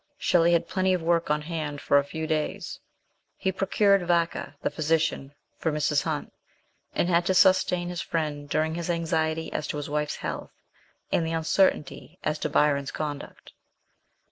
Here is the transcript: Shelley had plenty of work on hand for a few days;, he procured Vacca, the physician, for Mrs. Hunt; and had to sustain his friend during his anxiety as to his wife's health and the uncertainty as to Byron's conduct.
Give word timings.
Shelley 0.17 0.53
had 0.53 0.67
plenty 0.67 0.93
of 0.95 1.03
work 1.03 1.29
on 1.29 1.43
hand 1.43 1.79
for 1.79 1.99
a 1.99 2.03
few 2.03 2.25
days;, 2.25 2.79
he 3.37 3.51
procured 3.51 4.01
Vacca, 4.07 4.55
the 4.63 4.71
physician, 4.71 5.35
for 5.59 5.71
Mrs. 5.71 6.01
Hunt; 6.01 6.33
and 6.95 7.07
had 7.07 7.23
to 7.27 7.35
sustain 7.35 7.87
his 7.89 8.01
friend 8.01 8.49
during 8.49 8.73
his 8.73 8.89
anxiety 8.89 9.53
as 9.53 9.67
to 9.67 9.77
his 9.77 9.91
wife's 9.91 10.15
health 10.15 10.53
and 11.11 11.23
the 11.23 11.33
uncertainty 11.33 12.17
as 12.23 12.39
to 12.39 12.49
Byron's 12.49 12.89
conduct. 12.89 13.53